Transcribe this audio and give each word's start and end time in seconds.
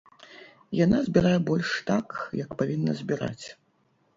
Яна 0.77 1.01
збірае 1.09 1.35
больш 1.49 1.69
так, 1.91 2.07
як 2.41 2.49
павінна 2.63 2.99
збіраць. 3.03 3.45